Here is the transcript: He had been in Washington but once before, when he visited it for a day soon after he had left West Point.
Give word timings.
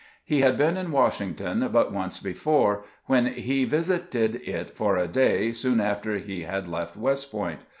He 0.23 0.39
had 0.41 0.57
been 0.57 0.77
in 0.77 0.89
Washington 0.91 1.69
but 1.71 1.93
once 1.93 2.19
before, 2.19 2.85
when 3.05 3.27
he 3.27 3.65
visited 3.65 4.37
it 4.37 4.75
for 4.75 4.97
a 4.97 5.07
day 5.07 5.51
soon 5.51 5.79
after 5.79 6.17
he 6.17 6.41
had 6.41 6.67
left 6.67 6.97
West 6.97 7.29
Point. 7.31 7.59